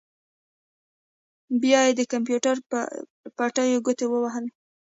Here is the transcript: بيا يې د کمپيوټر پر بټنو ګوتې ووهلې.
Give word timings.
بيا 1.61 1.79
يې 1.87 1.91
د 1.99 2.01
کمپيوټر 2.13 2.55
پر 2.69 2.87
بټنو 3.37 3.77
ګوتې 3.85 4.05
ووهلې. 4.09 4.51